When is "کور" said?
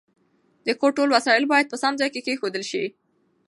0.79-0.91